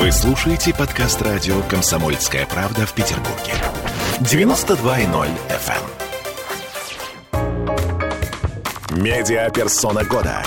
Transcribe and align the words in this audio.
Вы 0.00 0.10
слушаете 0.12 0.72
подкаст 0.72 1.20
радио 1.20 1.60
«Комсомольская 1.68 2.46
правда» 2.46 2.86
в 2.86 2.94
Петербурге. 2.94 3.52
92.0 4.20 5.28
FM. 5.50 5.84
эм. 7.34 9.02
Медиаперсона 9.02 10.02
года. 10.04 10.42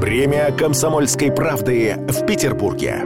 Премия 0.00 0.50
«Комсомольской 0.50 1.30
правды» 1.30 1.94
в 2.08 2.26
Петербурге. 2.26 3.04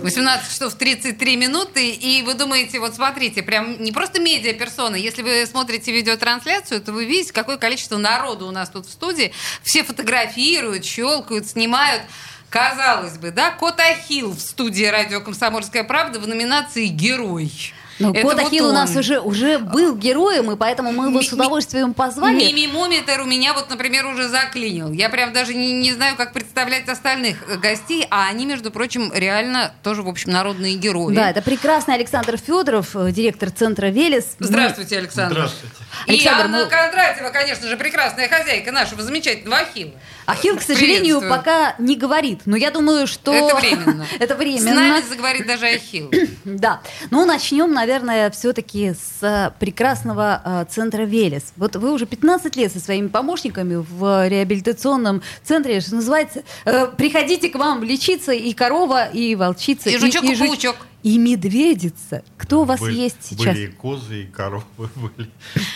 18 0.00 0.50
часов 0.50 0.72
33 0.76 1.36
минуты, 1.36 1.90
и 1.90 2.22
вы 2.22 2.32
думаете, 2.32 2.80
вот 2.80 2.94
смотрите, 2.94 3.42
прям 3.42 3.82
не 3.82 3.92
просто 3.92 4.18
медиаперсона, 4.18 4.96
если 4.96 5.20
вы 5.20 5.44
смотрите 5.44 5.92
видеотрансляцию, 5.92 6.80
то 6.80 6.92
вы 6.92 7.04
видите, 7.04 7.34
какое 7.34 7.58
количество 7.58 7.98
народу 7.98 8.46
у 8.46 8.50
нас 8.50 8.70
тут 8.70 8.86
в 8.86 8.90
студии. 8.90 9.34
Все 9.62 9.84
фотографируют, 9.84 10.86
щелкают, 10.86 11.48
снимают. 11.48 12.02
Казалось 12.50 13.16
бы, 13.16 13.30
да, 13.30 13.52
Кот 13.52 13.78
Ахилл 13.78 14.32
в 14.32 14.40
студии 14.40 14.84
радио 14.84 15.20
«Комсомольская 15.20 15.84
правда» 15.84 16.18
в 16.18 16.26
номинации 16.26 16.86
«Герой». 16.88 17.72
Ну, 18.00 18.12
Это 18.12 18.22
Кот 18.22 18.34
вот 18.34 18.46
Ахилл 18.46 18.68
у 18.70 18.72
нас 18.72 18.96
уже, 18.96 19.20
уже 19.20 19.58
был 19.58 19.94
героем, 19.94 20.50
и 20.50 20.56
поэтому 20.56 20.90
мы 20.90 21.08
его 21.10 21.22
с 21.22 21.30
удовольствием 21.32 21.92
позвали. 21.92 22.34
Мимимометр 22.34 23.20
у 23.20 23.26
меня 23.26 23.52
вот, 23.52 23.68
например, 23.68 24.06
уже 24.06 24.28
заклинил. 24.28 24.90
Я 24.90 25.10
прям 25.10 25.34
даже 25.34 25.52
не, 25.52 25.72
не 25.74 25.92
знаю, 25.92 26.16
как 26.16 26.32
представлять 26.32 26.88
остальных 26.88 27.36
э, 27.48 27.58
гостей, 27.58 28.06
а 28.10 28.26
они, 28.28 28.46
между 28.46 28.70
прочим, 28.70 29.12
реально 29.14 29.72
тоже, 29.82 30.02
в 30.02 30.08
общем, 30.08 30.30
народные 30.32 30.76
герои. 30.76 31.14
Да, 31.14 31.30
это 31.30 31.42
прекрасный 31.42 31.94
Александр 31.94 32.38
Федоров, 32.38 32.96
э, 32.96 33.12
директор 33.12 33.50
центра 33.50 33.88
«Велес». 33.88 34.36
Здравствуйте, 34.38 34.96
Александр. 34.96 35.34
Здравствуйте. 35.34 35.74
И 36.06 36.10
Александр, 36.12 36.44
Анна 36.46 36.58
мы- 36.64 36.70
Кондратьева, 36.70 37.28
конечно 37.28 37.68
же, 37.68 37.76
прекрасная 37.76 38.28
хозяйка 38.28 38.72
нашего 38.72 39.02
замечательного 39.02 39.58
Ахилла. 39.58 39.92
Ахилл, 40.24 40.56
к 40.56 40.62
сожалению, 40.62 41.20
пока 41.20 41.74
не 41.78 41.96
говорит. 41.96 42.42
Но 42.46 42.56
я 42.56 42.70
думаю, 42.70 43.06
что... 43.06 43.32
Это 43.34 43.56
временно. 43.56 44.06
Это 44.20 44.34
С 44.34 44.38
временно. 44.38 44.74
нами 44.74 45.04
заговорит 45.06 45.46
даже 45.46 45.66
Ахилл. 45.66 46.10
Да. 46.44 46.80
Ну, 47.10 47.26
начнем, 47.26 47.72
наверное, 47.72 47.89
все-таки 48.32 48.92
с 48.94 49.22
э, 49.22 49.50
прекрасного 49.58 50.40
э, 50.44 50.64
центра 50.70 51.02
«Велес». 51.02 51.52
Вот 51.56 51.74
вы 51.76 51.92
уже 51.92 52.06
15 52.06 52.54
лет 52.56 52.72
со 52.72 52.78
своими 52.78 53.08
помощниками 53.08 53.74
в 53.76 54.28
реабилитационном 54.28 55.22
центре, 55.42 55.80
что 55.80 55.96
называется, 55.96 56.44
э, 56.64 56.86
приходите 56.86 57.48
к 57.48 57.56
вам 57.56 57.82
лечиться 57.82 58.32
и 58.32 58.52
корова, 58.52 59.06
и 59.08 59.34
волчица, 59.34 59.90
И 59.90 59.98
жучок, 59.98 60.22
и 60.24 60.34
жуч- 60.34 60.46
паучок. 60.48 60.76
и 61.02 61.18
медведица. 61.18 62.22
Кто 62.36 62.62
у 62.62 62.64
вас 62.64 62.80
Были- 62.80 62.94
есть 63.00 63.16
сейчас? 63.22 63.54
Были 63.54 63.64
и 63.64 63.68
козы, 63.68 64.22
и 64.22 64.26
коровы 64.26 64.64
были. 64.94 65.30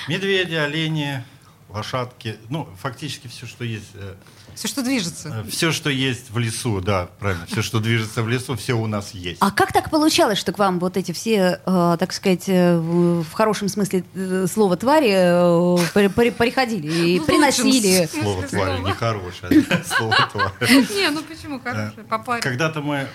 Медведи, 0.08 0.54
олени, 0.54 1.24
лошадки. 1.68 2.36
Ну, 2.48 2.68
фактически 2.80 3.26
все, 3.26 3.46
что 3.46 3.64
есть. 3.64 3.90
Э, 4.54 4.56
Все, 4.56 4.68
что 4.68 4.82
движется. 4.82 5.44
Все, 5.50 5.72
что 5.72 5.90
есть 5.90 6.30
в 6.30 6.38
лесу, 6.38 6.80
да, 6.80 7.08
правильно. 7.18 7.46
Все, 7.46 7.62
что 7.62 7.80
движется 7.80 8.22
в 8.22 8.28
лесу, 8.28 8.56
все 8.56 8.74
у 8.74 8.86
нас 8.86 9.10
есть. 9.12 9.38
А 9.40 9.50
как 9.50 9.72
так 9.72 9.90
получалось, 9.90 10.38
что 10.38 10.52
к 10.52 10.58
вам 10.58 10.78
вот 10.78 10.96
эти 10.96 11.12
все, 11.12 11.60
э, 11.64 11.96
так 11.98 12.12
сказать, 12.12 12.44
э, 12.48 12.76
в 12.78 13.30
хорошем 13.32 13.68
смысле 13.68 14.04
э, 14.14 14.46
слова 14.52 14.76
твари 14.76 15.10
э, 15.12 15.78
при- 15.94 16.08
при- 16.08 16.30
приходили 16.30 16.86
и 16.86 17.18
лучшем 17.20 17.26
приносили? 17.26 18.08
Слово 18.12 18.42
тварь, 18.44 18.76
слова. 18.76 18.88
нехорошее. 18.88 19.66
Слово 19.96 20.16
тварь. 20.32 20.52
Не, 20.70 21.10
ну 21.10 21.22
почему 21.22 21.60
хорошее? 21.60 22.40
Когда-то 22.40 22.80
мы 22.80 23.08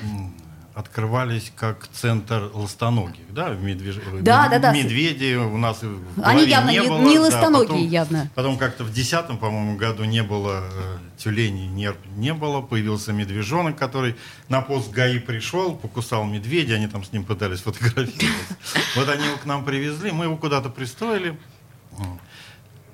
открывались 0.79 1.51
как 1.57 1.87
центр 1.89 2.49
ластоногих, 2.53 3.33
да, 3.33 3.49
в 3.49 3.61
медвеж- 3.61 4.01
Да, 4.21 4.43
мед- 4.43 4.51
да, 4.51 4.59
да. 4.59 4.73
медведи 4.73 5.35
у 5.35 5.57
нас 5.57 5.81
Они 6.23 6.45
явно 6.45 6.69
не, 6.69 6.79
не- 6.79 6.87
было, 6.87 7.01
не 7.01 7.15
да, 7.15 7.21
ластоногие 7.21 7.67
потом- 7.67 7.87
явно. 7.87 8.31
Потом 8.33 8.57
как-то 8.57 8.85
в 8.85 8.93
десятом, 8.93 9.37
по-моему, 9.37 9.75
году 9.77 10.05
не 10.05 10.23
было 10.23 10.63
э, 10.71 10.97
тюленей, 11.17 11.67
нерп 11.67 11.97
не 12.15 12.33
было, 12.33 12.61
появился 12.61 13.11
медвежонок, 13.11 13.77
который 13.77 14.15
на 14.47 14.61
пост 14.61 14.89
ГАИ 14.91 15.19
пришел, 15.19 15.75
покусал 15.75 16.23
медведя, 16.23 16.75
они 16.75 16.87
там 16.87 17.03
с 17.03 17.11
ним 17.11 17.25
пытались 17.25 17.59
фотографироваться. 17.63 18.55
Вот 18.95 19.09
они 19.09 19.25
его 19.25 19.35
к 19.37 19.45
нам 19.45 19.65
привезли, 19.65 20.11
мы 20.11 20.25
его 20.25 20.37
куда-то 20.37 20.69
пристроили. 20.69 21.37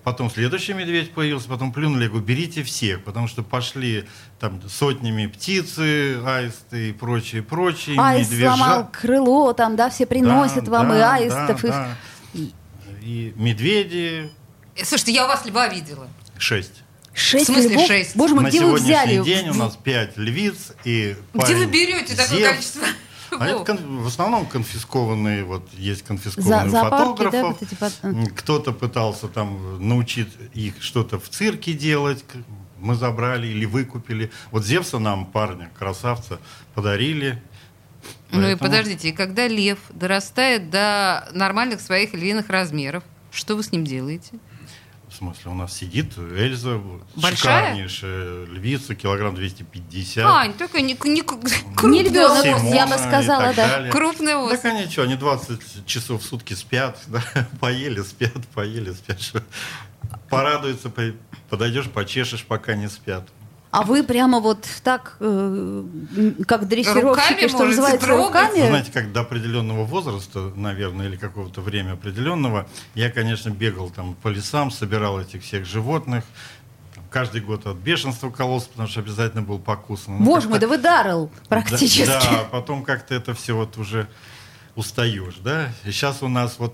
Потом 0.05 0.29
следующий 0.29 0.73
медведь 0.73 1.13
появился, 1.13 1.49
потом 1.49 1.73
плюнули, 1.73 2.03
я 2.03 2.09
говорю, 2.09 2.23
берите 2.25 2.61
всех, 2.63 3.03
потому 3.03 3.27
что 3.27 3.41
пошли 3.43 4.05
там 4.39 4.61
сотнями 4.69 5.25
птицы, 5.25 6.21
аисты 6.23 6.89
и 6.89 6.93
прочие, 6.93 7.41
прочие, 7.41 7.99
Аист 7.99 8.31
медвежа. 8.31 8.55
сломал 8.55 8.89
крыло, 8.93 9.51
там, 9.53 9.75
да, 9.75 9.89
все 9.89 10.05
приносят 10.05 10.65
Да, 10.65 10.71
вам 10.71 10.93
и 10.93 10.97
да, 10.97 11.15
аистов. 11.15 11.61
да, 11.63 11.67
их. 11.67 11.73
да. 11.73 11.97
И 13.01 13.33
медведи 13.35 14.29
Э, 14.77 14.83
Слушайте, 14.85 15.13
я 15.13 15.25
у 15.25 15.27
вас 15.27 15.43
льва 15.45 15.67
видела. 15.69 16.07
шесть. 16.37 16.83
Шесть 17.13 17.49
В 17.49 17.53
смысле 17.53 17.73
львов? 17.75 17.87
шесть? 17.87 18.15
Боже 18.15 18.35
мой, 18.35 18.43
На 18.43 18.49
где 18.49 18.59
вы 18.59 18.77
сегодняшний 18.77 19.19
взяли? 19.21 19.23
день 19.23 19.49
у 19.49 19.53
нас 19.55 19.75
пять 19.81 20.17
львиц 20.17 20.73
и 20.83 21.15
Где 21.33 21.55
вы 21.55 21.65
берете 21.65 22.13
такое 22.15 22.49
количество? 22.51 22.83
А 23.39 23.47
это 23.47 23.65
кон- 23.65 24.03
в 24.03 24.07
основном 24.07 24.45
конфискованные, 24.45 25.43
вот 25.43 25.67
есть 25.73 26.01
За- 26.01 26.05
конфискованные 26.07 26.71
да, 26.71 26.83
фотографов. 26.89 27.59
вот 27.59 27.61
эти 27.61 28.29
Кто-то 28.35 28.71
пытался 28.71 29.27
там 29.27 29.87
научить 29.87 30.29
их 30.53 30.81
что-то 30.81 31.19
в 31.19 31.29
цирке 31.29 31.73
делать. 31.73 32.23
Мы 32.79 32.95
забрали 32.95 33.47
или 33.47 33.65
выкупили. 33.65 34.31
Вот 34.51 34.65
Зевса 34.65 34.99
нам, 34.99 35.25
парня, 35.25 35.69
красавца, 35.77 36.39
подарили. 36.73 37.41
Ну 38.31 38.39
и 38.39 38.43
Поэтому- 38.43 38.69
подождите, 38.69 39.09
и 39.09 39.11
когда 39.11 39.47
лев 39.47 39.79
дорастает 39.89 40.69
до 40.69 41.27
нормальных 41.33 41.81
своих 41.81 42.13
львиных 42.13 42.49
размеров, 42.49 43.03
что 43.31 43.55
вы 43.55 43.63
с 43.63 43.71
ним 43.71 43.85
делаете? 43.85 44.33
В 45.15 45.17
смысле, 45.19 45.51
у 45.51 45.53
нас 45.53 45.73
сидит 45.73 46.17
Эльза, 46.17 46.77
Большая? 47.15 47.35
шикарнейшая 47.67 48.45
львица, 48.47 48.95
килограмм 48.95 49.33
250. 49.33 50.25
Ань, 50.25 50.53
такой 50.55 50.81
не, 50.81 50.93
не, 51.05 51.21
Не 51.87 52.03
львенок. 52.03 52.43
Симона 52.43 52.75
я 52.75 52.85
бы 52.85 52.97
сказала, 52.97 53.43
так 53.45 53.55
да. 53.55 53.67
далее. 53.69 53.91
Крупный 53.93 54.33
Так 54.33 54.43
ослик. 54.59 54.65
они 54.65 54.87
что, 54.91 55.03
они 55.03 55.15
20 55.15 55.85
часов 55.85 56.21
в 56.21 56.25
сутки 56.25 56.53
спят, 56.53 56.99
да? 57.07 57.23
поели, 57.61 58.01
спят, 58.01 58.45
поели, 58.53 58.91
спят. 58.91 59.21
Что? 59.21 59.41
Порадуются, 60.29 60.89
по- 60.89 61.13
подойдешь, 61.49 61.89
почешешь, 61.89 62.43
пока 62.43 62.75
не 62.75 62.89
спят. 62.89 63.25
А 63.75 63.81
вы 63.81 64.03
прямо 64.03 64.39
вот 64.39 64.65
так, 64.83 65.17
э, 65.19 65.83
как 66.47 66.69
дрессировщики, 66.69 67.33
Руками 67.33 67.47
что 67.49 67.65
называется, 67.65 68.07
трогать? 68.07 68.27
руками? 68.27 68.67
Знаете, 68.67 68.91
как 68.93 69.11
до 69.11 69.19
определенного 69.19 69.83
возраста, 69.83 70.53
наверное, 70.55 71.07
или 71.07 71.17
какого-то 71.17 71.59
времени 71.59 71.91
определенного, 71.91 72.69
я, 72.93 73.11
конечно, 73.11 73.49
бегал 73.49 73.89
там 73.89 74.15
по 74.15 74.29
лесам, 74.29 74.71
собирал 74.71 75.19
этих 75.19 75.43
всех 75.43 75.65
животных. 75.65 76.23
Каждый 77.11 77.41
год 77.41 77.65
от 77.67 77.75
бешенства 77.75 78.29
кололся, 78.29 78.69
потому 78.69 78.87
что 78.87 79.01
обязательно 79.01 79.41
был 79.41 79.59
покусан. 79.59 80.19
Ну, 80.19 80.23
Боже 80.23 80.47
мой, 80.47 80.59
да 80.59 80.69
вы 80.69 80.77
Даррелл 80.77 81.29
практически. 81.49 82.05
Да, 82.05 82.21
да, 82.21 82.43
потом 82.49 82.81
как-то 82.81 83.13
это 83.13 83.33
все 83.33 83.57
вот 83.57 83.77
уже 83.77 84.07
устаешь, 84.75 85.35
да. 85.43 85.73
И 85.83 85.91
сейчас 85.91 86.23
у 86.23 86.29
нас 86.29 86.55
вот 86.59 86.73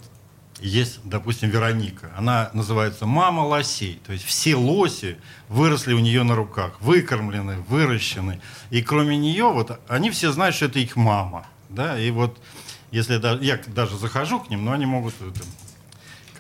есть, 0.62 1.00
допустим, 1.04 1.50
Вероника. 1.50 2.12
Она 2.16 2.50
называется 2.54 3.06
«мама 3.06 3.42
лосей». 3.42 4.00
То 4.06 4.14
есть 4.14 4.24
все 4.26 4.56
лоси 4.56 5.18
выросли 5.50 5.94
у 5.94 6.00
нее 6.00 6.24
на 6.24 6.36
руках, 6.36 6.80
выкормлены, 6.82 7.58
выращены. 7.68 8.40
И 8.70 8.82
кроме 8.82 9.18
нее, 9.18 9.52
вот 9.52 9.80
они 9.88 10.12
все 10.12 10.32
знают, 10.32 10.56
что 10.56 10.66
это 10.66 10.80
их 10.80 10.96
мама. 10.96 11.48
Да? 11.70 12.00
И 12.00 12.12
вот 12.12 12.40
если 12.92 13.14
я 13.44 13.60
даже 13.68 13.98
захожу 13.98 14.40
к 14.40 14.50
ним, 14.50 14.66
но 14.66 14.74
они 14.74 14.86
могут 14.86 15.16
это, 15.22 15.42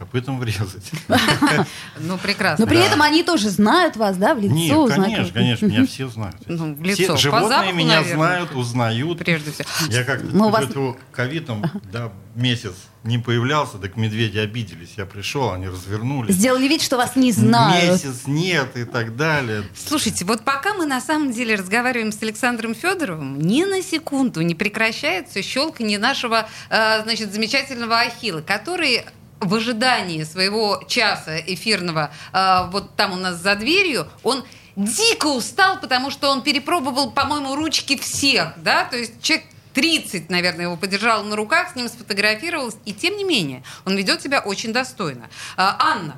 копытом 0.01 0.39
врезать. 0.39 0.91
Ну, 2.00 2.17
прекрасно. 2.17 2.66
Но 2.66 2.69
при 2.69 2.84
этом 2.84 3.01
они 3.01 3.23
тоже 3.23 3.50
знают 3.50 3.95
вас, 3.95 4.17
да, 4.17 4.34
в 4.34 4.39
лицо? 4.39 4.56
Нет, 4.56 4.95
конечно, 4.95 5.34
конечно, 5.34 5.66
меня 5.67 5.85
все 5.85 6.07
знают. 6.07 6.38
Ну, 6.47 6.73
в 6.73 6.84
Все 6.94 7.03
лицо. 7.03 7.17
Животные 7.17 7.73
меня 7.73 8.03
знают, 8.03 8.56
узнают. 8.56 9.19
Прежде 9.19 9.51
всего. 9.51 9.67
Я 9.89 10.03
как-то 10.03 10.97
ковидом, 11.12 11.63
да, 11.91 12.12
месяц 12.35 12.73
не 13.03 13.17
появлялся, 13.17 13.78
так 13.78 13.97
медведи 13.97 14.38
обиделись. 14.38 14.94
Я 14.97 15.06
пришел, 15.06 15.51
они 15.51 15.67
развернулись. 15.67 16.35
Сделали 16.35 16.68
вид, 16.68 16.81
что 16.81 16.97
вас 16.97 17.16
не 17.16 17.31
знают. 17.31 18.03
Месяц 18.03 18.28
нет 18.28 18.78
и 18.78 18.83
так 18.83 19.16
далее. 19.16 19.63
Слушайте, 19.75 20.23
вот 20.25 20.44
пока 20.44 20.73
мы 20.73 20.85
на 20.85 21.01
самом 21.01 21.31
деле 21.31 21.56
разговариваем 21.56 22.12
с 22.12 22.22
Александром 22.22 22.75
Федоровым, 22.75 23.39
ни 23.39 23.63
на 23.63 23.81
секунду 23.81 24.41
не 24.41 24.56
прекращается 24.56 25.42
щелканье 25.42 25.97
нашего, 25.97 26.47
э, 26.69 27.04
значит, 27.04 27.33
замечательного 27.33 28.00
Ахилла, 28.00 28.42
который 28.42 29.04
в 29.42 29.56
ожидании 29.56 30.24
своего 30.24 30.82
часа 30.88 31.40
эфирного, 31.40 32.12
э, 32.32 32.70
вот 32.72 32.96
там 32.96 33.14
у 33.14 33.16
нас 33.18 33.38
за 33.38 33.56
дверью, 33.56 34.08
он 34.24 34.44
дико 34.76 35.28
устал, 35.28 35.80
потому 35.80 36.12
что 36.12 36.30
он 36.30 36.42
перепробовал, 36.44 37.12
по-моему, 37.12 37.56
ручки 37.56 37.98
всех, 37.98 38.54
да, 38.58 38.86
то 38.86 38.98
есть 38.98 39.22
человек 39.22 39.46
30, 39.74 40.30
наверное, 40.30 40.66
его 40.66 40.78
подержал 40.78 41.24
на 41.24 41.36
руках, 41.36 41.72
с 41.72 41.76
ним 41.76 41.88
сфотографировался, 41.88 42.78
и 42.86 42.94
тем 42.94 43.18
не 43.18 43.24
менее, 43.24 43.64
он 43.86 43.96
ведет 43.96 44.22
себя 44.22 44.40
очень 44.40 44.74
достойно. 44.74 45.30
А, 45.58 45.78
Анна, 45.80 46.18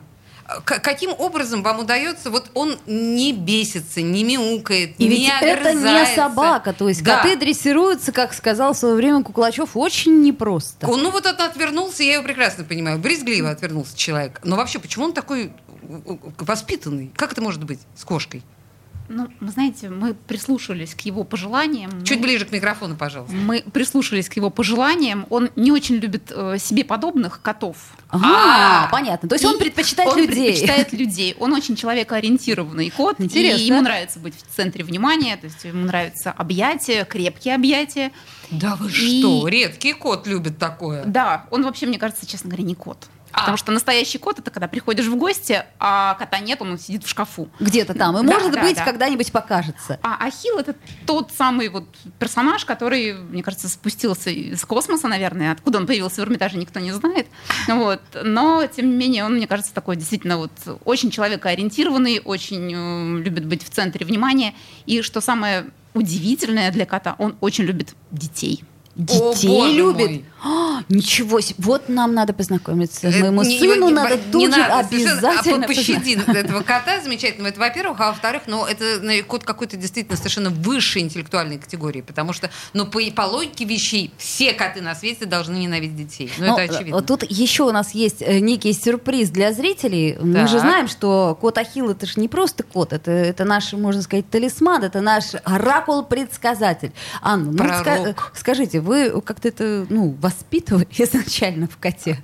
каким 0.65 1.11
образом 1.17 1.63
вам 1.63 1.79
удается, 1.79 2.29
вот 2.29 2.49
он 2.53 2.77
не 2.85 3.33
бесится, 3.33 4.01
не 4.01 4.23
мяукает, 4.23 4.95
И 4.97 5.05
не 5.05 5.09
ведь 5.09 5.31
это 5.41 5.73
не 5.73 6.15
собака, 6.15 6.73
то 6.73 6.89
есть 6.89 7.03
Да. 7.03 7.17
коты 7.17 7.35
дрессируются, 7.35 8.11
как 8.11 8.33
сказал 8.33 8.73
в 8.73 8.77
свое 8.77 8.95
время 8.95 9.23
Куклачев, 9.23 9.75
очень 9.75 10.21
непросто. 10.21 10.87
Он, 10.87 11.01
ну 11.01 11.11
вот 11.11 11.25
он 11.25 11.39
отвернулся, 11.39 12.03
я 12.03 12.15
его 12.15 12.23
прекрасно 12.23 12.63
понимаю, 12.63 12.99
брезгливо 12.99 13.49
отвернулся 13.49 13.97
человек. 13.97 14.41
Но 14.43 14.55
вообще, 14.55 14.79
почему 14.79 15.05
он 15.05 15.13
такой 15.13 15.45
э, 15.45 15.49
э, 16.05 16.17
воспитанный? 16.39 17.11
Как 17.15 17.31
это 17.31 17.41
может 17.41 17.63
быть 17.63 17.79
с 17.95 18.03
кошкой? 18.03 18.43
Ну, 19.09 19.27
вы 19.41 19.51
знаете, 19.51 19.89
мы 19.89 20.13
прислушались 20.13 20.95
к 20.95 21.01
его 21.01 21.23
пожеланиям. 21.23 22.03
Чуть 22.05 22.17
Мы- 22.19 22.23
ближе 22.23 22.45
к 22.45 22.51
микрофону, 22.51 22.95
пожалуйста. 22.95 23.35
Мы 23.35 23.61
прислушались 23.73 24.29
к 24.29 24.33
его 24.35 24.49
пожеланиям. 24.49 25.25
Он 25.29 25.49
не 25.55 25.71
очень 25.71 25.95
любит 25.95 26.31
э, 26.33 26.57
себе 26.57 26.83
подобных 26.85 27.41
котов. 27.41 27.75
Ага, 28.09 28.25
А. 28.27 28.87
понятно. 28.91 29.27
То 29.27 29.35
есть 29.35 29.45
он 29.45 29.55
И 29.57 29.59
предпочитает 29.59 30.09
он 30.11 30.19
людей. 30.19 30.51
предпочитает 30.51 30.93
людей. 30.93 31.35
Он 31.39 31.53
очень 31.53 31.75
человекоориентированный 31.75 32.89
кот. 32.91 33.15
Интересно. 33.19 33.59
И 33.61 33.65
ему 33.65 33.81
нравится 33.81 34.19
быть 34.19 34.35
в 34.35 34.55
центре 34.55 34.83
внимания. 34.83 35.35
То 35.37 35.45
есть 35.47 35.63
ему 35.65 35.85
нравятся 35.85 36.31
объятия, 36.31 37.03
крепкие 37.05 37.55
объятия. 37.55 38.11
Да 38.51 38.75
вы 38.75 38.89
И- 38.89 39.19
что? 39.19 39.47
Редкий 39.47 39.93
кот 39.93 40.27
любит 40.27 40.57
такое. 40.57 41.03
Да, 41.05 41.45
он 41.51 41.63
вообще, 41.63 41.85
мне 41.87 41.97
кажется, 41.99 42.25
честно 42.25 42.49
говоря, 42.49 42.63
не 42.63 42.75
кот. 42.75 42.97
А. 43.33 43.39
Потому 43.39 43.57
что 43.57 43.71
настоящий 43.71 44.19
кот 44.19 44.39
это 44.39 44.51
когда 44.51 44.67
приходишь 44.67 45.07
в 45.07 45.15
гости, 45.15 45.63
а 45.79 46.13
кота 46.15 46.39
нет, 46.39 46.61
он 46.61 46.77
сидит 46.77 47.03
в 47.03 47.09
шкафу. 47.09 47.49
Где-то 47.59 47.95
там. 47.95 48.17
И 48.17 48.27
Да, 48.27 48.33
может 48.39 48.51
да, 48.51 48.61
быть, 48.61 48.77
да. 48.77 48.85
когда-нибудь 48.85 49.31
покажется. 49.31 49.99
А 50.03 50.25
Ахилл 50.25 50.59
это 50.59 50.75
тот 51.07 51.31
самый 51.35 51.69
вот 51.69 51.85
персонаж, 52.19 52.63
который, 52.63 53.13
мне 53.13 53.41
кажется, 53.41 53.67
спустился 53.67 54.29
из 54.29 54.63
космоса, 54.63 55.07
наверное. 55.07 55.51
Откуда 55.51 55.79
он 55.79 55.87
появился 55.87 56.21
в 56.21 56.23
Эрмитаже, 56.25 56.57
никто 56.57 56.79
не 56.79 56.91
знает. 56.91 57.27
Вот. 57.67 58.01
Но, 58.23 58.65
тем 58.67 58.91
не 58.91 58.95
менее, 58.95 59.25
он, 59.25 59.35
мне 59.35 59.47
кажется, 59.47 59.73
такой 59.73 59.95
действительно 59.95 60.37
вот 60.37 60.51
очень 60.85 61.09
человекоориентированный, 61.09 62.21
очень 62.23 62.71
э, 62.71 63.23
любит 63.23 63.45
быть 63.45 63.63
в 63.63 63.69
центре 63.69 64.05
внимания. 64.05 64.53
И 64.85 65.01
что 65.01 65.21
самое 65.21 65.65
удивительное 65.93 66.71
для 66.71 66.85
кота, 66.85 67.15
он 67.17 67.35
очень 67.41 67.63
любит 67.63 67.95
детей. 68.11 68.63
Детей 68.95 69.47
боже 69.47 69.73
любит. 69.73 70.09
мой. 70.09 70.25
А, 70.45 70.83
ничего 70.89 71.39
себе. 71.39 71.55
Вот 71.59 71.87
нам 71.87 72.13
надо 72.13 72.33
познакомиться. 72.33 73.07
Э, 73.07 73.21
Моему 73.21 73.43
не- 73.43 73.57
сыну 73.59 73.87
не- 73.87 73.93
надо 73.93 74.17
не 74.17 74.21
тут 74.31 74.53
же 74.53 74.59
надо, 74.59 74.87
совершенно. 74.89 75.11
обязательно 75.13 75.55
А 75.57 75.61
по- 75.61 75.67
пощади 75.73 76.19
этого 76.37 76.61
кота 76.63 76.99
замечательного, 76.99 77.47
это 77.47 77.59
во-первых, 77.61 77.99
а 78.01 78.07
во-вторых, 78.09 78.43
ну, 78.47 78.65
это 78.65 78.99
ну, 79.01 79.11
кот 79.25 79.45
какой-то 79.45 79.77
действительно 79.77 80.17
совершенно 80.17 80.49
высшей 80.49 81.01
интеллектуальной 81.01 81.59
категории, 81.59 82.01
потому 82.01 82.33
что, 82.33 82.49
ну, 82.73 82.85
по, 82.85 82.99
по 83.15 83.21
логике 83.21 83.63
вещей, 83.63 84.11
все 84.17 84.51
коты 84.53 84.81
на 84.81 84.95
свете 84.95 85.25
должны 85.25 85.55
ненавидеть 85.55 85.95
детей. 85.95 86.31
Ну, 86.37 86.47
Ну, 86.47 86.57
это 86.59 86.73
очевидно. 86.75 86.95
вот 86.97 87.05
Тут 87.07 87.23
еще 87.31 87.63
у 87.63 87.71
нас 87.71 87.91
есть 87.95 88.21
э, 88.21 88.39
некий 88.39 88.73
сюрприз 88.73 89.29
для 89.29 89.53
зрителей. 89.53 90.17
Мы 90.21 90.45
же 90.47 90.55
Так. 90.55 90.61
знаем, 90.61 90.87
что 90.89 91.37
кот 91.39 91.57
Ахилл 91.57 91.89
это 91.91 92.05
же 92.05 92.19
не 92.19 92.27
просто 92.27 92.63
кот, 92.63 92.91
это, 92.91 93.11
это 93.11 93.45
наш, 93.45 93.71
можно 93.71 94.01
сказать, 94.01 94.29
талисман, 94.29 94.83
это 94.83 94.99
наш 94.99 95.23
оракул-предсказатель. 95.45 96.91
Анна, 97.21 97.51
ну, 97.51 97.63
ска- 97.63 98.15
скажите, 98.35 98.81
вы 98.83 99.21
как-то 99.21 99.47
это 99.47 99.85
ну, 99.89 100.15
воспитывали 100.21 100.87
изначально 100.97 101.67
в 101.67 101.77
коте? 101.77 102.17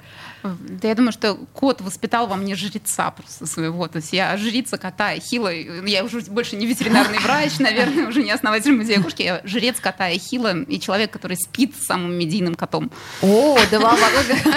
Да 0.44 0.88
я 0.88 0.96
думаю, 0.96 1.12
что 1.12 1.36
кот 1.54 1.82
воспитал 1.82 2.28
во 2.28 2.36
мне 2.36 2.56
жреца 2.56 3.12
просто 3.12 3.46
своего. 3.46 3.88
То 3.88 3.98
есть 3.98 4.14
я 4.14 4.36
жрица 4.38 4.78
кота 4.78 5.10
Ахилла. 5.10 5.52
Я 5.54 6.04
уже 6.06 6.22
больше 6.22 6.56
не 6.56 6.66
ветеринарный 6.66 7.20
врач, 7.20 7.60
наверное, 7.60 8.08
уже 8.08 8.24
не 8.24 8.32
основатель 8.32 8.72
музея 8.74 9.02
кошки. 9.02 9.22
Я 9.24 9.42
жрец 9.44 9.80
кота 9.80 10.06
Ахилла 10.06 10.62
и 10.64 10.80
человек, 10.80 11.12
который 11.12 11.38
спит 11.38 11.76
с 11.80 11.86
самым 11.86 12.14
медийным 12.18 12.56
котом. 12.56 12.92
О, 13.22 13.58
да 13.72 13.80
вам 13.80 13.98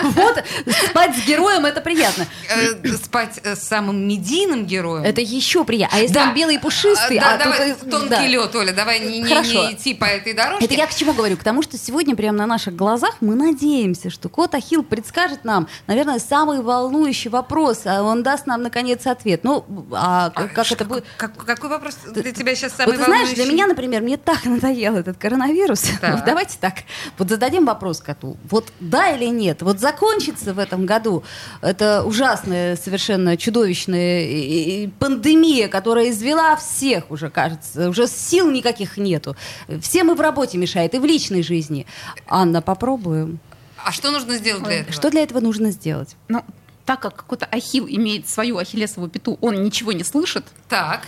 вот 0.02 0.44
спать 0.88 1.16
с 1.16 1.26
героем 1.26 1.64
это 1.66 1.80
приятно. 1.80 2.26
Э, 2.48 2.88
спать 2.96 3.40
э, 3.42 3.56
с 3.56 3.62
самым 3.62 4.06
медийным 4.06 4.66
героем. 4.66 5.04
Это 5.04 5.20
еще 5.20 5.64
приятно. 5.64 5.98
А 5.98 6.00
если 6.00 6.18
он 6.18 6.34
белый 6.34 6.56
и 6.56 6.58
пушистый, 6.58 7.18
А, 7.18 7.20
да, 7.20 7.34
а 7.34 7.38
давай, 7.38 7.70
э, 7.70 7.74
тонкий 7.74 8.28
лед, 8.28 8.54
Оля, 8.54 8.72
давай 8.72 9.00
не, 9.00 9.20
не- 9.20 9.28
Хорошо. 9.28 9.68
не 9.68 9.74
идти 9.74 9.94
по 9.94 10.04
этой 10.04 10.32
дорожке. 10.32 10.64
Это 10.64 10.74
я 10.74 10.86
к 10.86 10.94
чему 10.94 11.12
говорю? 11.12 11.36
К 11.36 11.42
тому, 11.44 11.62
что 11.62 11.76
сегодня 11.78 12.14
прямо 12.16 12.38
на 12.38 12.46
наших 12.46 12.74
глазах 12.76 13.16
мы 13.20 13.34
надеемся, 13.34 14.10
что 14.10 14.28
кот 14.28 14.54
Ахилл 14.54 14.82
предскажет 14.82 15.44
нам, 15.44 15.68
наверное, 15.86 16.18
самый 16.18 16.60
волнующий 16.62 17.30
вопрос, 17.30 17.82
а 17.86 18.02
он 18.02 18.22
даст 18.22 18.46
нам, 18.46 18.62
наконец, 18.62 19.06
ответ. 19.06 19.44
Ну, 19.44 19.64
а 19.92 20.26
А 20.26 20.30
как, 20.30 20.52
как 20.52 20.66
ш- 20.66 20.74
это 20.74 20.84
будет? 20.84 21.04
как- 21.16 21.36
какой 21.36 21.70
вопрос 21.70 21.96
для 22.14 22.32
тебя 22.32 22.54
сейчас 22.54 22.72
самый 22.72 22.92
Вот 22.92 22.98
ты 22.98 23.04
знаешь, 23.04 23.28
для 23.28 23.36
волнующий? 23.44 23.52
меня, 23.52 23.66
например, 23.66 24.02
мне 24.02 24.16
так 24.16 24.44
надоел 24.44 24.96
этот 24.96 25.16
коронавирус. 25.18 25.82
Так. 26.00 26.14
Вот 26.16 26.24
давайте 26.24 26.56
так. 26.60 26.74
Вот 27.18 27.28
зададим 27.28 27.64
вопрос 27.66 28.00
коту. 28.00 28.36
Вот 28.50 28.72
да 28.80 29.10
или 29.10 29.26
нет? 29.26 29.62
Вот 29.62 29.78
закончится 29.80 30.52
в 30.54 30.58
этом 30.58 30.86
году 30.86 31.22
эта 31.60 32.02
ужасная, 32.04 32.76
совершенно 32.76 33.36
чудовищная 33.36 34.24
и- 34.26 34.84
и 34.84 34.86
пандемия, 34.88 35.68
которая 35.68 36.10
извела 36.10 36.56
всех 36.56 37.10
уже, 37.10 37.30
кажется. 37.30 37.88
Уже 37.90 38.06
сил 38.06 38.50
никаких 38.50 38.96
нету. 38.96 39.36
Все 39.80 40.04
мы 40.04 40.14
в 40.14 40.20
работе 40.20 40.58
мешает 40.58 40.94
и 40.94 40.98
в 40.98 41.04
личной 41.04 41.42
жизни. 41.42 41.86
Анна, 42.26 42.62
попробуем. 42.62 43.38
А 43.84 43.92
что 43.92 44.10
нужно 44.10 44.36
сделать 44.36 44.62
для 44.64 44.80
этого? 44.80 44.92
Что 44.92 45.10
для 45.10 45.22
этого 45.22 45.40
нужно 45.40 45.70
сделать? 45.70 46.16
Но 46.28 46.44
так 46.84 47.00
как 47.00 47.14
какой-то 47.16 47.46
Ахилл 47.46 47.86
имеет 47.88 48.28
свою 48.28 48.58
ахиллесову 48.58 49.08
пяту, 49.08 49.38
он 49.40 49.62
ничего 49.62 49.92
не 49.92 50.02
слышит. 50.04 50.44
Так. 50.68 51.02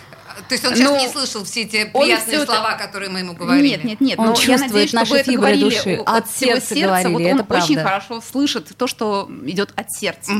То 0.48 0.54
есть 0.54 0.64
он 0.64 0.74
сейчас 0.74 0.90
Но 0.90 0.98
не 0.98 1.08
слышал 1.08 1.44
все 1.44 1.62
эти 1.62 1.90
он 1.92 2.02
приятные 2.02 2.36
это- 2.38 2.46
слова, 2.46 2.74
которые 2.74 3.08
мы 3.10 3.20
ему 3.20 3.34
говорили? 3.34 3.68
Нет, 3.68 3.84
нет, 3.84 4.00
нет. 4.00 4.18
Он 4.18 4.26
но 4.26 4.30
я 4.32 4.36
чувствует 4.36 4.60
надеюсь, 4.62 4.88
что 4.88 4.98
наши 4.98 5.10
вы 5.12 5.16
это 5.18 5.30
фибры 5.30 5.40
говорили 5.40 5.64
души. 5.64 5.94
от, 5.94 6.08
От 6.08 6.28
всего 6.28 6.50
сердца 6.52 6.74
сердца. 6.74 6.86
говорили, 6.86 7.12
вот 7.12 7.22
это 7.22 7.34
он 7.54 7.62
очень 7.62 7.74
правда. 7.74 7.82
хорошо 7.90 8.20
слышит 8.20 8.76
то, 8.76 8.86
что 8.88 9.30
идет 9.46 9.72
от 9.76 9.92
сердца. 9.92 10.32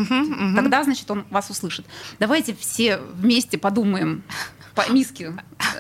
Тогда, 0.57 0.83
значит, 0.85 1.09
он 1.11 1.25
вас 1.31 1.49
услышит. 1.51 1.87
Давайте 2.19 2.55
все 2.57 2.99
вместе 3.15 3.57
подумаем 3.59 4.25
по 4.75 4.89
миске 4.91 5.33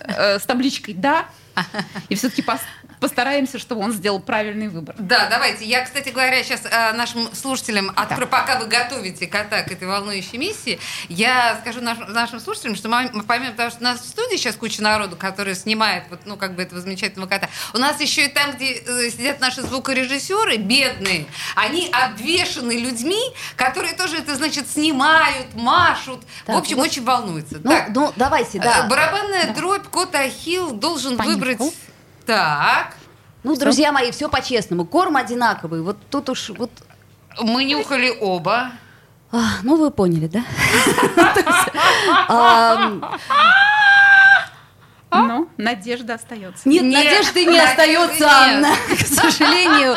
э, 0.07 0.39
с 0.39 0.43
табличкой 0.43 0.95
«да», 0.95 1.27
и 2.09 2.15
все-таки 2.15 2.45
постараемся, 3.01 3.59
чтобы 3.59 3.83
он 3.83 3.93
сделал 3.93 4.21
правильный 4.21 4.69
выбор. 4.69 4.95
Да, 4.99 5.29
давайте. 5.29 5.65
Я, 5.65 5.85
кстати 5.85 6.09
говоря, 6.09 6.43
сейчас 6.43 6.63
нашим 6.95 7.35
слушателям, 7.35 7.93
открою, 7.95 8.29
пока 8.29 8.59
вы 8.59 8.67
готовите 8.67 9.27
кота 9.27 9.63
к 9.63 9.71
этой 9.71 9.87
волнующей 9.87 10.39
миссии, 10.39 10.79
я 11.09 11.59
скажу 11.61 11.81
наш- 11.81 11.99
нашим 12.09 12.41
слушателям, 12.41 12.77
что 12.77 12.89
мы, 12.89 13.11
помимо 13.27 13.53
того, 13.53 13.71
что 13.71 13.81
у 13.81 13.85
нас 13.85 14.01
в 14.01 14.09
студии 14.09 14.37
сейчас 14.37 14.57
куча 14.57 14.83
народу, 14.83 15.17
который 15.17 15.55
снимает 15.55 16.05
вот, 16.11 16.21
ну, 16.25 16.37
как 16.37 16.55
бы 16.55 16.63
этого 16.63 16.81
замечательного 16.81 17.29
кота, 17.29 17.49
у 17.75 17.79
нас 17.79 18.01
еще 18.01 18.25
и 18.27 18.29
там, 18.29 18.53
где 18.53 18.73
э, 18.75 19.11
сидят 19.11 19.41
наши 19.41 19.63
звукорежиссеры, 19.63 20.57
бедные, 20.57 21.27
они 21.57 21.91
обвешаны 21.93 22.73
людьми, 22.79 23.21
которые 23.57 23.95
тоже 23.95 24.17
это, 24.19 24.35
значит, 24.35 24.69
снимают, 24.71 25.55
машут. 25.55 26.23
Так, 26.47 26.57
в 26.57 26.59
общем, 26.59 26.77
вот- 26.77 26.87
очень 26.87 27.05
волнуются. 27.05 27.61
Ну, 27.63 27.71
так, 27.71 27.89
ну, 27.95 28.13
давайте, 28.17 28.59
да. 28.61 28.85
э, 28.87 28.89
барабанная 28.89 29.53
дробь, 29.55 29.87
кот 29.89 30.15
Ахилл 30.15 30.73
должен 30.73 31.17
Понюхал. 31.17 31.39
Выбрать... 31.45 31.75
Так, 32.27 32.97
Ну, 33.43 33.55
друзья 33.57 33.93
мои, 33.93 34.11
все 34.11 34.29
по-честному. 34.29 34.85
Корм 34.87 35.17
одинаковый. 35.17 35.83
Вот 35.83 35.97
тут 36.11 36.31
уж 36.31 36.51
вот 36.51 36.71
мы 37.41 37.65
нюхали 37.65 38.11
оба. 38.21 38.71
А, 39.31 39.59
ну, 39.63 39.77
вы 39.77 39.91
поняли, 39.91 40.29
да? 40.29 40.45
Ам, 42.29 43.05
Но 45.11 45.49
надежда 45.57 46.15
остается. 46.15 46.69
Нет, 46.69 46.83
Нет, 46.83 47.05
надежды 47.05 47.45
не 47.45 47.59
остается. 47.59 48.29
Анна, 48.29 48.75
к 48.89 49.07
сожалению. 49.07 49.97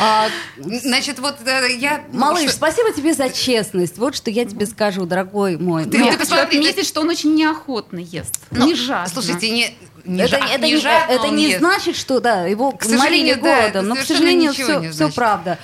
А, 0.00 0.28
Значит, 0.58 1.18
вот 1.18 1.36
э, 1.46 1.74
я... 1.78 2.04
ну, 2.12 2.20
Малыш, 2.20 2.44
что- 2.44 2.52
спасибо 2.52 2.92
тебе 2.92 3.12
за 3.14 3.28
честность. 3.30 3.98
Вот 3.98 4.14
что 4.14 4.30
я 4.30 4.44
тебе 4.44 4.66
скажу, 4.66 5.04
дорогой 5.06 5.56
мой. 5.58 5.84
Ты- 5.86 5.98
Ну, 5.98 6.10
ты 6.10 6.18
посмотри, 6.18 6.58
отметить, 6.58 6.86
что 6.86 7.00
он 7.00 7.08
очень 7.08 7.34
неохотно 7.34 7.98
ест. 7.98 8.38
Ну, 8.50 8.66
не 8.66 8.74
жадно. 8.74 9.08
Слушайте, 9.08 9.50
не, 9.50 9.76
не 10.06 10.22
это, 10.22 10.36
жа- 10.38 10.46
это 10.50 10.66
не 10.66 10.76
жадно 10.76 11.12
это 11.12 11.28
не 11.28 11.44
ест. 11.48 11.58
значит, 11.60 11.96
что 11.96 12.20
да, 12.20 12.42
его 12.46 12.72
К 12.72 12.82
сожалению, 12.84 13.36
да, 13.42 13.60
голодом, 13.60 13.88
но, 13.88 13.94
к 13.96 14.00
сожалению, 14.00 14.50
ничего 14.50 14.66
все, 14.68 14.78
не 14.80 14.88
все 14.88 14.96
значит. 14.96 15.14
правда. 15.16 15.58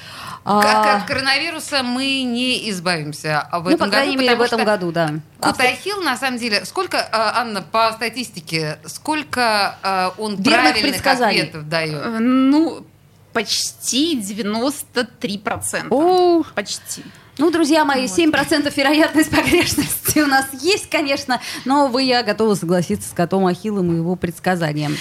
Как 0.44 0.64
А, 0.64 0.96
от 0.96 1.04
коронавируса 1.06 1.84
мы 1.84 2.22
не 2.24 2.68
избавимся 2.70 3.40
а 3.48 3.60
в 3.60 3.64
ну, 3.64 3.70
этом 3.76 3.86
по 3.88 3.92
крайней 3.94 4.16
году, 4.16 4.24
мере, 4.24 4.36
в 4.36 4.42
этом 4.42 4.58
что 4.58 4.66
году, 4.66 4.90
да. 4.90 5.10
Кот 5.38 5.60
Ахилл, 5.60 6.02
на 6.02 6.16
самом 6.16 6.38
деле, 6.38 6.64
сколько, 6.64 6.96
э, 6.96 7.06
Анна, 7.12 7.62
по 7.62 7.92
статистике, 7.92 8.78
сколько 8.86 10.12
он 10.18 10.34
Верных 10.34 10.44
правильных 10.44 10.82
предсказаний. 10.82 11.42
ответов 11.42 11.68
дает? 11.68 11.94
Э, 12.04 12.18
Ну, 12.18 12.84
почти 13.32 14.20
93%. 14.20 15.86
О, 15.90 16.42
Почти. 16.54 17.04
Ну, 17.38 17.50
друзья 17.50 17.84
мои, 17.84 18.06
7% 18.06 18.72
вероятность 18.76 19.30
погрешности 19.34 20.18
у 20.18 20.26
нас 20.26 20.46
есть, 20.60 20.90
конечно, 20.90 21.40
но 21.64 21.88
вы, 21.88 22.02
я 22.02 22.22
готова 22.22 22.54
согласиться 22.54 23.08
с 23.08 23.12
котом 23.12 23.46
Ахиллом 23.46 23.90
и 23.92 23.96
его 23.96 24.16
предсказанием. 24.16 24.96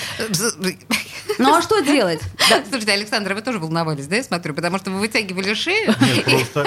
Ну, 1.38 1.54
а 1.54 1.62
что 1.62 1.82
делать? 1.82 2.22
Да. 2.50 2.64
Слушайте, 2.70 2.94
Александра, 2.94 3.36
вы 3.36 3.42
тоже 3.42 3.60
волновались, 3.60 4.08
да, 4.08 4.16
я 4.16 4.24
смотрю, 4.24 4.54
потому 4.54 4.78
что 4.78 4.92
вы 4.92 5.00
вытягивали 5.00 5.54
шею. 5.54 5.94
Нет, 6.00 6.50
просто... 6.50 6.66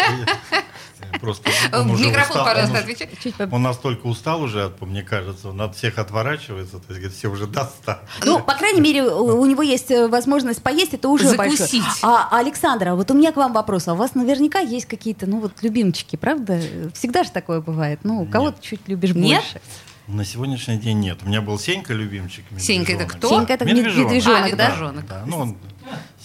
Просто 1.21 1.51
он 1.73 1.91
уже 1.91 2.07
микрофон, 2.07 2.31
устал, 2.41 2.45
пожалуйста, 2.45 2.79
он 2.79 2.85
уже- 2.85 3.05
отвечай. 3.05 3.49
Он 3.51 3.63
настолько 3.63 4.07
устал 4.07 4.43
уже, 4.43 4.73
мне 4.81 5.03
кажется, 5.03 5.49
он 5.51 5.61
от 5.61 5.77
всех 5.77 5.99
отворачивается, 5.99 6.79
то 6.79 6.85
есть 6.89 7.01
говорит, 7.01 7.13
все 7.17 7.29
уже 7.29 7.47
достали. 7.47 7.99
Ну, 8.25 8.41
по 8.41 8.55
крайней 8.55 8.81
мере, 8.81 9.05
у 9.05 9.41
у 9.41 9.47
него 9.47 9.63
есть 9.63 9.91
э, 9.91 10.09
возможность 10.09 10.63
поесть, 10.63 10.95
это 10.95 11.09
уже 11.09 11.29
Закусить. 11.29 11.83
большое. 11.83 11.83
А, 12.03 12.29
Александра, 12.39 12.95
вот 12.95 13.11
у 13.11 13.15
меня 13.15 13.33
к 13.33 13.37
вам 13.37 13.53
вопрос. 13.53 13.89
А 13.89 13.93
у 13.95 13.97
вас 13.97 14.15
наверняка 14.15 14.59
есть 14.61 14.87
какие-то, 14.87 15.27
ну, 15.27 15.41
вот, 15.41 15.53
любимчики, 15.63 16.17
правда? 16.17 16.61
Всегда 16.95 17.25
же 17.25 17.31
такое 17.31 17.61
бывает. 17.61 18.01
Ну, 18.05 18.27
кого 18.27 18.47
Нет. 18.47 18.57
ты 18.57 18.63
чуть 18.63 18.81
любишь 18.89 19.15
Нет? 19.15 19.43
больше? 19.43 19.61
На 20.07 20.25
сегодняшний 20.25 20.77
день 20.77 21.01
нет. 21.01 21.21
У 21.25 21.29
меня 21.29 21.41
был 21.41 21.59
Сенька 21.59 21.95
любимчик. 21.95 22.45
Сенька 22.59 22.93
это 22.93 23.07
кто? 23.07 23.29
Сенька 23.31 23.55
это 23.55 23.65
мед- 23.65 23.77
Медвежонок. 23.77 24.11
медвежонок, 24.11 24.53
А, 24.53 24.57
да? 24.57 24.67
медвежонок. 24.69 25.07
Да, 25.07 25.23
ну 25.27 25.39
он 25.39 25.57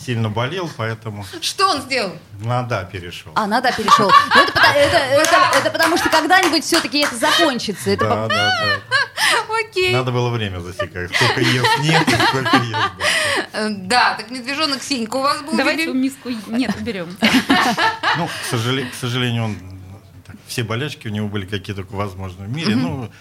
сильно 0.05 0.29
болел, 0.29 0.69
поэтому 0.77 1.25
Что 1.41 1.69
он 1.69 1.81
сделал? 1.81 2.13
на 2.41 2.63
«да» 2.63 2.83
перешел. 2.85 3.31
А, 3.35 3.47
надо 3.47 3.71
перешел. 3.73 4.09
Ну, 4.35 4.41
это, 4.43 4.51
это- 4.59 4.97
это- 4.97 5.57
это 5.57 5.71
потому 5.71 5.97
что 5.97 6.09
когда-нибудь 6.09 6.63
все-таки 6.63 6.99
это 6.99 7.15
закончится. 7.15 7.89
Это 7.91 8.05
Да, 8.05 8.15
по- 8.23 8.27
да, 8.29 8.51
да. 8.89 9.55
Окей. 9.59 9.93
Надо 9.93 10.11
было 10.11 10.29
время 10.29 10.59
засекать. 10.59 11.13
Сколько 11.15 11.41
ест 11.41 11.79
нет, 11.79 12.07
и 12.07 12.11
сколько 12.11 12.57
ест. 12.57 12.71
да. 13.53 13.69
Да, 13.69 14.13
так 14.15 14.29
медвежонок 14.31 14.81
Синька 14.81 15.17
у 15.17 15.21
вас 15.21 15.41
был 15.41 15.55
Давайте 15.57 15.87
миску 15.93 16.29
нет 16.47 16.75
уберем. 16.79 17.15
Ну, 18.17 18.27
к 18.27 18.31
сожалению, 18.49 18.91
к 18.91 18.95
сожалению 18.95 19.43
он 19.45 19.57
так, 20.25 20.35
все 20.47 20.63
болячки 20.63 21.07
у 21.07 21.11
него 21.11 21.27
были 21.27 21.45
какие 21.45 21.75
только 21.75 21.93
возможны 21.93 22.45
в 22.45 22.49
мире. 22.55 22.75
Ну, 22.75 23.11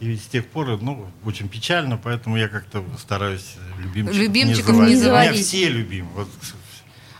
и 0.00 0.16
с 0.16 0.26
тех 0.26 0.46
пор, 0.46 0.78
ну, 0.80 1.06
очень 1.24 1.48
печально, 1.48 1.96
поэтому 1.96 2.36
я 2.36 2.48
как-то 2.48 2.84
стараюсь 2.98 3.54
любимчиков, 3.78 4.18
Любимчиков 4.20 4.76
не 4.76 4.96
заводить. 4.96 5.32
Меня 5.32 5.42
все 5.42 5.68
любимы. 5.68 6.08
Вот 6.14 6.28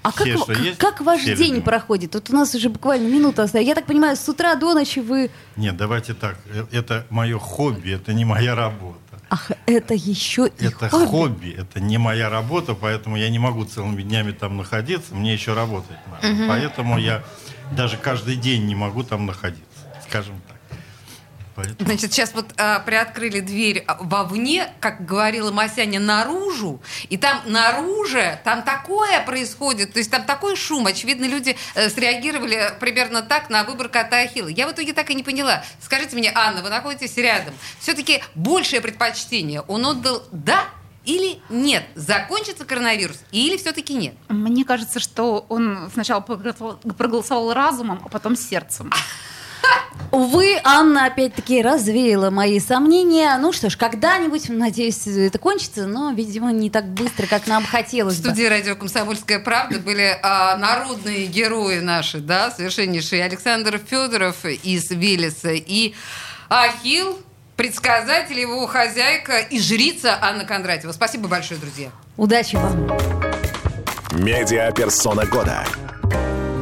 А 0.03 0.13
как, 0.13 0.27
все, 0.27 0.37
что 0.39 0.53
есть, 0.53 0.79
как 0.79 1.01
ваш 1.01 1.25
день 1.25 1.37
любимы. 1.39 1.63
проходит? 1.63 2.15
Вот 2.15 2.31
у 2.31 2.35
нас 2.35 2.55
уже 2.55 2.69
буквально 2.69 3.09
минута 3.09 3.43
осталась. 3.45 3.67
Я 3.67 3.75
так 3.75 3.87
понимаю, 3.87 4.17
с 4.17 4.29
утра 4.29 4.55
до 4.57 4.75
ночи 4.75 5.01
вы... 5.01 5.31
Нет, 5.57 5.77
давайте 5.77 6.15
так. 6.15 6.39
э, 6.47 6.67
Это 6.71 7.07
мое 7.11 7.39
хобби, 7.39 7.91
это 7.93 8.13
не 8.13 8.25
моя 8.25 8.55
работа. 8.55 8.99
Ах, 9.29 9.51
это 9.67 9.95
еще 9.95 10.47
и 10.59 10.67
Это 10.67 10.89
хобби. 10.89 11.07
хобби, 11.07 11.57
это 11.59 11.81
не 11.81 11.99
моя 11.99 12.31
работа, 12.31 12.75
поэтому 12.75 13.17
я 13.17 13.29
не 13.29 13.41
могу 13.41 13.65
целыми 13.65 14.03
днями 14.03 14.31
там 14.31 14.57
находиться, 14.57 15.15
мне 15.17 15.33
еще 15.33 15.55
работать 15.55 15.97
надо. 16.09 16.47
Поэтому 16.47 16.99
я 16.99 17.25
даже 17.73 17.97
каждый 17.97 18.37
день 18.37 18.67
не 18.67 18.77
могу 18.77 19.03
там 19.03 19.27
находиться, 19.27 19.65
скажем 20.09 20.41
так. 20.47 20.56
Поэтому... 21.57 21.77
Значит, 21.81 22.13
сейчас 22.13 22.35
вот 22.35 22.47
а, 22.59 22.81
приоткрыли 22.81 23.41
дверь 23.41 23.83
а, 23.87 23.97
вовне, 23.99 24.69
как 24.79 25.07
говорила 25.07 25.51
Масяня, 25.51 25.99
наружу, 25.99 26.83
и 27.09 27.17
там 27.17 27.41
наружу, 27.47 28.21
там 28.45 28.63
такое 28.63 29.25
происходит, 29.25 29.95
то 29.95 29.99
есть 29.99 30.11
там 30.11 30.25
такой 30.25 30.55
шум, 30.55 30.87
очевидно, 30.87 31.25
люди 31.25 31.57
э, 31.75 31.89
среагировали 31.89 32.75
примерно 32.79 33.23
так 33.23 33.49
на 33.49 33.65
выбор 33.65 33.89
кота 33.89 34.19
Ахилла. 34.19 34.49
Я 34.49 34.69
в 34.69 34.73
итоге 34.73 34.93
так 34.93 35.11
и 35.11 35.15
не 35.15 35.23
поняла. 35.23 35.65
Скажите 35.81 36.15
мне, 36.15 36.31
Анна, 36.35 36.63
вы 36.63 36.69
находитесь 36.69 37.17
рядом, 37.17 37.55
все-таки 37.81 38.23
большее 38.35 38.83
предпочтение 38.83 39.63
он 39.63 39.87
отдал 39.87 40.25
«да» 40.33 40.65
или 41.07 41.41
«нет»? 41.49 41.85
Закончится 41.95 42.67
коронавирус 42.67 43.17
или 43.31 43.57
все-таки 43.57 43.95
нет? 43.95 44.15
Мне 44.29 44.65
кажется, 44.65 45.01
что 45.01 45.47
он 45.49 45.91
сначала 45.95 46.21
проголосовал 46.21 46.77
проголосовал 46.99 47.55
разумом, 47.55 48.03
а 48.05 48.09
потом 48.11 48.37
сердцем. 48.37 48.93
Увы, 50.13 50.59
Анна 50.65 51.07
опять-таки 51.07 51.61
развеяла 51.61 52.31
мои 52.31 52.59
сомнения. 52.61 53.37
Ну 53.39 53.53
что 53.53 53.69
ж, 53.69 53.77
когда-нибудь, 53.77 54.49
надеюсь, 54.49 55.07
это 55.07 55.39
кончится, 55.39 55.87
но, 55.87 56.13
видимо, 56.13 56.53
не 56.53 56.71
так 56.71 56.87
быстро, 56.87 57.27
как 57.27 57.47
нам 57.47 57.65
В 57.65 57.71
хотелось 57.71 58.17
бы. 58.17 58.29
студии 58.31 58.45
радио 58.45 58.77
«Комсомольская 58.77 59.41
правда» 59.41 59.79
были 59.79 60.19
а, 60.23 60.57
народные 60.57 61.27
герои 61.27 61.81
наши, 61.81 62.19
да, 62.21 62.51
совершеннейшие. 62.51 63.25
Александр 63.25 63.79
Федоров 63.79 64.45
из 64.45 64.91
Велеса 64.91 65.51
и 65.53 65.93
Ахил, 66.49 67.19
предсказатель, 67.57 68.39
его 68.39 68.67
хозяйка 68.67 69.39
и 69.41 69.61
жрица 69.61 70.17
Анна 70.21 70.45
Кондратьева. 70.45 70.93
Спасибо 70.93 71.29
большое, 71.29 71.61
друзья. 71.61 71.91
Удачи 72.17 72.57
вам. 72.57 72.89
Медиаперсона 74.13 75.27
года. 75.27 75.65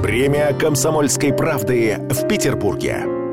Премия 0.05 0.53
«Комсомольской 0.53 1.33
правды» 1.33 1.97
в 2.11 2.29
Петербурге. 2.29 3.24